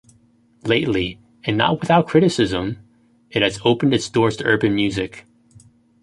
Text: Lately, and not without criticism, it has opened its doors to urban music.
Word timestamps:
Lately, 0.65 1.19
and 1.43 1.59
not 1.59 1.79
without 1.79 2.07
criticism, 2.07 2.79
it 3.29 3.43
has 3.43 3.59
opened 3.63 3.93
its 3.93 4.09
doors 4.09 4.35
to 4.37 4.45
urban 4.47 4.73
music. 4.73 5.27